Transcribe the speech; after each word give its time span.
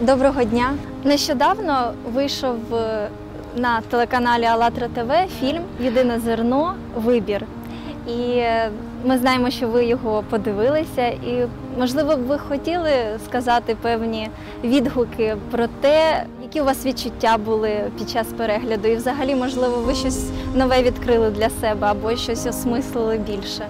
Доброго 0.00 0.44
дня. 0.44 0.74
Нещодавно 1.04 1.92
вийшов 2.14 2.74
е, 2.74 3.08
на 3.56 3.80
телеканалі 3.80 4.44
АЛЛАТРА 4.44 4.88
ТВ 4.88 5.12
фільм 5.40 5.62
Єдине 5.80 6.20
зерно 6.20 6.74
Вибір. 6.96 7.44
І 8.06 8.20
е, 8.36 8.70
ми 9.04 9.18
знаємо, 9.18 9.50
що 9.50 9.68
ви 9.68 9.84
його 9.84 10.24
подивилися, 10.30 11.06
і 11.06 11.46
можливо 11.78 12.16
б 12.16 12.20
ви 12.20 12.38
хотіли 12.38 12.90
сказати 13.24 13.76
певні 13.82 14.30
відгуки 14.64 15.36
про 15.50 15.66
те, 15.80 16.24
які 16.42 16.60
у 16.60 16.64
вас 16.64 16.86
відчуття 16.86 17.38
були 17.44 17.70
під 17.98 18.10
час 18.10 18.26
перегляду, 18.26 18.88
і 18.88 18.96
взагалі, 18.96 19.34
можливо, 19.34 19.76
ви 19.76 19.94
щось 19.94 20.30
нове 20.54 20.82
відкрили 20.82 21.30
для 21.30 21.50
себе 21.50 21.86
або 21.86 22.16
щось 22.16 22.46
осмислили 22.46 23.18
більше. 23.18 23.66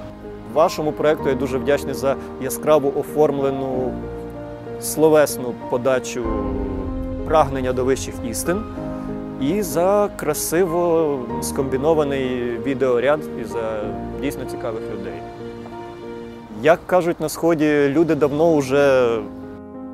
Вашому 0.54 0.92
проєкту 0.92 1.28
я 1.28 1.34
дуже 1.34 1.58
вдячний 1.58 1.94
за 1.94 2.16
яскраво 2.42 2.92
оформлену 2.98 3.92
словесну 4.80 5.54
подачу 5.70 6.24
прагнення 7.26 7.72
до 7.72 7.84
вищих 7.84 8.14
істин 8.30 8.62
і 9.40 9.62
за 9.62 10.08
красиво 10.16 11.18
скомбінований 11.42 12.58
відеоряд 12.66 13.20
і 13.40 13.44
за 13.44 13.82
дійсно 14.20 14.44
цікавих 14.44 14.82
людей. 14.92 15.20
Як 16.62 16.86
кажуть 16.86 17.20
на 17.20 17.28
сході, 17.28 17.88
люди 17.88 18.14
давно 18.14 18.56
вже 18.56 19.18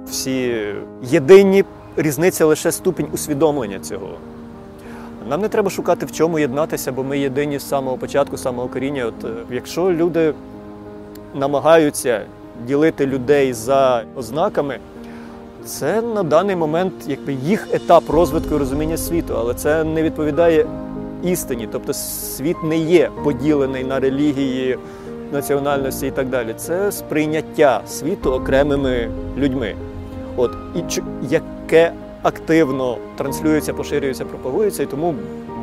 всі 0.07 0.65
єдині, 1.03 1.65
різниця 1.97 2.47
лише 2.47 2.73
ступінь 2.73 3.07
усвідомлення 3.13 3.79
цього. 3.79 4.09
Нам 5.29 5.41
не 5.41 5.49
треба 5.49 5.71
шукати 5.71 6.07
в 6.07 6.13
чому 6.13 6.39
єднатися, 6.39 6.93
бо 6.93 7.05
ми 7.05 7.19
єдині 7.19 7.59
з 7.59 7.69
самого 7.69 7.97
початку, 7.97 8.37
самого 8.37 8.69
коріння. 8.69 9.07
От 9.07 9.25
е, 9.25 9.29
якщо 9.51 9.93
люди 9.93 10.35
намагаються 11.35 12.21
ділити 12.67 13.07
людей 13.07 13.53
за 13.53 14.05
ознаками, 14.17 14.79
це 15.65 16.03
на 16.03 16.23
даний 16.23 16.57
момент 16.57 16.93
якби 17.07 17.33
їх 17.33 17.69
етап 17.75 18.11
розвитку 18.11 18.55
і 18.55 18.59
розуміння 18.59 18.97
світу, 18.97 19.35
але 19.39 19.55
це 19.55 19.85
не 19.85 20.03
відповідає 20.03 20.67
істині. 21.25 21.69
Тобто 21.73 21.93
світ 21.93 22.57
не 22.65 22.79
є 22.79 23.11
поділений 23.25 23.85
на 23.85 24.01
релігії, 24.01 24.79
національності 25.33 26.07
і 26.07 26.11
так 26.11 26.29
далі. 26.29 26.55
Це 26.57 26.93
сприйняття 26.93 27.81
світу 27.87 28.33
окремими 28.33 29.11
людьми. 29.37 29.75
От 30.37 30.53
і 30.75 31.01
яке 31.31 31.93
активно 32.23 32.99
транслюється, 33.17 33.75
поширюється, 33.75 34.25
пропагується, 34.25 34.83
і 34.83 34.87
тому 34.87 35.15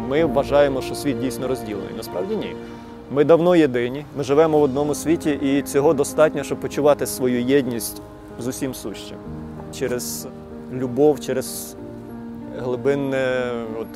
ми 0.09 0.25
вважаємо, 0.25 0.81
що 0.81 0.95
світ 0.95 1.19
дійсно 1.19 1.47
розділений. 1.47 1.93
Насправді 1.97 2.35
ні. 2.35 2.55
Ми 3.13 3.23
давно 3.23 3.55
єдині, 3.55 4.05
ми 4.17 4.23
живемо 4.23 4.59
в 4.59 4.63
одному 4.63 4.95
світі, 4.95 5.39
і 5.41 5.61
цього 5.61 5.93
достатньо, 5.93 6.43
щоб 6.43 6.59
почувати 6.59 7.05
свою 7.05 7.41
єдність 7.41 8.01
з 8.39 8.47
усім 8.47 8.73
сущим. 8.73 9.17
Через 9.73 10.27
любов, 10.73 11.19
через 11.19 11.75
глибинне 12.59 13.51
от, 13.81 13.87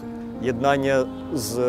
єднання 0.42 1.06
з 1.34 1.60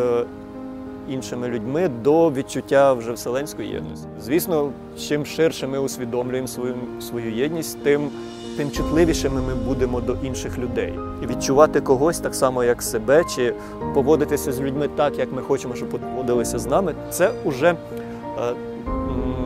іншими 1.11 1.49
людьми 1.49 1.91
до 2.05 2.31
відчуття 2.31 2.93
вже 2.93 3.13
вселенської 3.13 3.69
єдності. 3.69 4.07
Звісно, 4.21 4.73
чим 5.09 5.27
ширше 5.27 5.67
ми 5.67 5.79
усвідомлюємо 5.79 6.49
свою, 6.49 6.75
свою 7.01 7.33
єдність, 7.35 7.83
тим, 7.83 8.11
тим 8.57 8.71
чутливішими 8.71 9.41
ми 9.41 9.55
будемо 9.55 10.01
до 10.01 10.17
інших 10.23 10.59
людей. 10.59 10.99
І 11.23 11.27
відчувати 11.27 11.81
когось 11.81 12.19
так 12.19 12.35
само, 12.35 12.65
як 12.65 12.83
себе, 12.83 13.25
чи 13.37 13.55
поводитися 13.95 14.53
з 14.53 14.61
людьми 14.61 14.89
так, 14.97 15.19
як 15.19 15.33
ми 15.33 15.43
хочемо, 15.43 15.75
щоб 15.75 15.89
поводилися 15.89 16.59
з 16.59 16.67
нами, 16.67 16.95
це 17.11 17.31
вже, 17.45 17.69
е, 17.69 17.77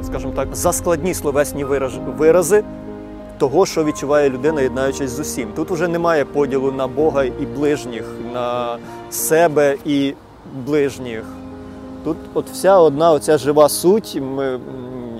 скажімо 0.02 0.32
так, 0.36 0.48
заскладні 0.56 1.14
словесні 1.14 1.64
вирази 2.18 2.64
того, 3.38 3.66
що 3.66 3.84
відчуває 3.84 4.30
людина, 4.30 4.60
єднаючись 4.60 5.10
з 5.10 5.20
усім. 5.20 5.48
Тут 5.56 5.70
вже 5.70 5.88
немає 5.88 6.24
поділу 6.24 6.72
на 6.72 6.86
Бога 6.86 7.24
і 7.24 7.46
ближніх, 7.56 8.04
на 8.34 8.76
себе 9.10 9.76
і 9.84 10.14
ближніх. 10.66 11.24
Тут 12.04 12.16
от 12.34 12.50
вся 12.50 12.78
одна 12.78 13.12
оця 13.12 13.38
жива 13.38 13.68
суть. 13.68 14.18
Ми, 14.36 14.58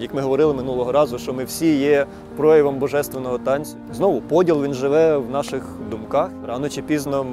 як 0.00 0.14
ми 0.14 0.20
говорили 0.20 0.54
минулого 0.54 0.92
разу, 0.92 1.18
що 1.18 1.32
ми 1.32 1.44
всі 1.44 1.76
є 1.78 2.06
проявом 2.36 2.78
божественного 2.78 3.38
танцю. 3.38 3.76
Знову 3.94 4.20
поділ 4.20 4.64
він 4.64 4.74
живе 4.74 5.16
в 5.16 5.30
наших 5.30 5.62
думках. 5.90 6.30
Рано 6.46 6.68
чи 6.68 6.82
пізно 6.82 7.26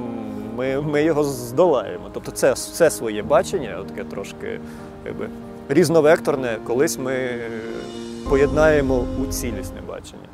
ми, 0.56 0.80
ми 0.80 1.02
його 1.02 1.24
здолаємо. 1.24 2.04
Тобто 2.12 2.30
це 2.30 2.52
все 2.52 2.90
своє 2.90 3.22
бачення, 3.22 3.84
таке 3.88 4.04
трошки 4.04 4.60
якби, 5.06 5.28
різновекторне, 5.68 6.58
колись 6.66 6.98
ми 6.98 7.38
поєднаємо 8.28 9.04
у 9.22 9.26
цілісне 9.32 9.80
бачення. 9.88 10.28